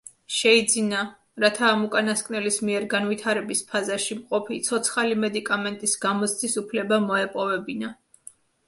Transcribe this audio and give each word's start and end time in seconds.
შეიძინა, 0.35 1.01
რათა 1.43 1.67
ამ 1.73 1.83
უკანასკნელის 1.87 2.57
მიერ 2.69 2.87
განვითარების 2.95 3.63
ფაზაში 3.75 4.19
მყოფი 4.23 4.61
ცოცხალი 4.71 5.23
მედიკამენტის 5.27 5.97
გამოცდის 6.09 6.61
უფლება 6.65 7.05
მოეპოვებინა. 7.09 7.97